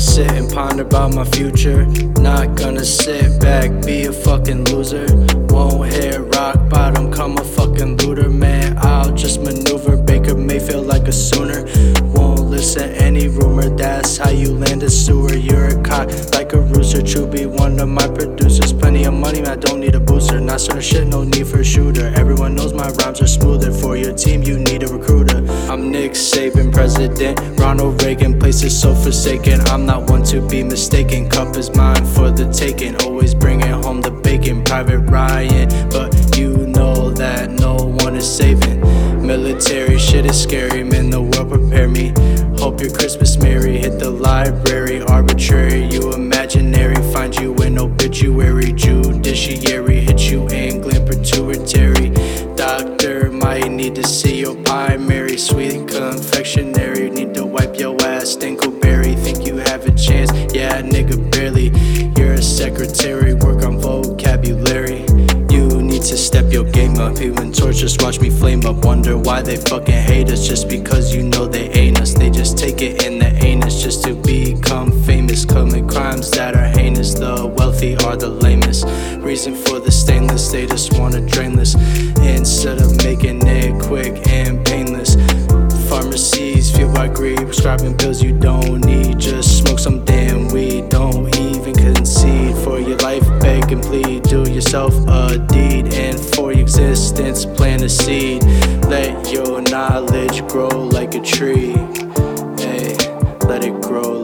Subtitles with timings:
[0.00, 1.86] Sit and ponder about my future.
[2.20, 5.06] Not gonna sit back, be a fucking loser.
[5.48, 8.78] Won't hit rock bottom, come a fucking looter, man.
[8.78, 9.96] I'll just maneuver.
[9.96, 11.66] Baker Mayfield like a sooner.
[13.30, 15.34] Rumor, that's how you land a sewer.
[15.34, 17.02] You're a cock like a rooster.
[17.02, 18.72] True be one of my producers.
[18.72, 20.40] Plenty of money, I don't need a booster.
[20.40, 22.06] Not certain shit, no need for a shooter.
[22.14, 23.72] Everyone knows my rhymes are smoother.
[23.72, 25.38] For your team, you need a recruiter.
[25.70, 27.38] I'm Nick Saban, president.
[27.58, 29.60] Ronald Reagan, places so forsaken.
[29.68, 31.28] I'm not one to be mistaken.
[31.28, 32.96] Cup is mine for the taking.
[33.02, 34.64] Always bringing home the bacon.
[34.64, 38.80] Private Ryan, but you know that no one is saving.
[39.24, 41.10] Military shit is scary, man.
[41.10, 42.12] The world prepare me.
[42.70, 43.78] Hope your Christmas merry.
[43.78, 45.86] Hit the library, arbitrary.
[45.86, 46.94] You imaginary.
[47.12, 48.72] Find you in obituary.
[48.72, 50.02] Judiciary.
[50.02, 52.10] Hit you in glam pituitary.
[52.54, 55.36] Doctor might need to see your primary.
[55.36, 57.10] Sweet confectionery.
[57.10, 58.36] Need to wipe your ass.
[58.36, 59.18] Stinkleberry.
[59.18, 60.30] Think you have a chance?
[60.54, 61.70] Yeah, nigga, barely.
[62.16, 63.34] You're a secretary.
[63.34, 65.00] Work on vocabulary.
[65.50, 66.69] You need to step your
[67.00, 67.20] up.
[67.20, 68.84] Even torches watch me flame up.
[68.84, 70.46] Wonder why they fucking hate us.
[70.46, 72.14] Just because you know they ain't us.
[72.14, 75.44] They just take it in the anus just to become famous.
[75.44, 77.14] Commit crimes that are heinous.
[77.14, 78.84] The wealthy are the lamest.
[79.18, 80.52] Reason for the stainless.
[80.52, 81.74] They just wanna drain this.
[82.20, 85.16] Instead of making it quick and painless.
[85.88, 89.18] Pharmacies fueled by greed, prescribing pills you don't need.
[89.18, 90.88] Just smoke some damn weed.
[90.88, 93.26] Don't even concede for your life.
[93.40, 94.22] Beg and plead.
[94.22, 96.18] Do yourself a deed, and
[97.90, 98.44] seed.
[98.86, 101.72] Let your knowledge grow like a tree.
[102.56, 102.96] Hey,
[103.46, 104.19] let it grow.